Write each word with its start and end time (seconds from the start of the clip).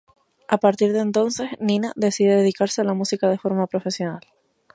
A 0.47 0.57
partir 0.57 0.93
de 0.93 0.99
entonces, 0.99 1.51
Nina, 1.59 1.93
decide 1.95 2.35
dedicarse 2.35 2.81
a 2.81 2.85
la 2.85 2.95
música 2.95 3.29
de 3.29 3.37
forma 3.37 3.67
profesional. 3.67 4.21